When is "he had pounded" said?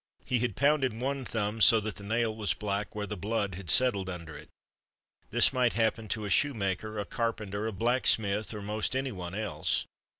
0.25-0.99